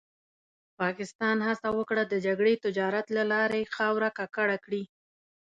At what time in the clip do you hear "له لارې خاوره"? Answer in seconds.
3.17-4.09